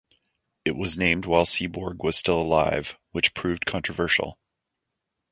It 0.65 0.75
was 0.75 0.97
named 0.97 1.27
while 1.27 1.45
Seaborg 1.45 2.03
was 2.03 2.17
still 2.17 2.41
alive, 2.41 2.97
which 3.11 3.35
proved 3.35 3.67
controversial. 3.67 4.39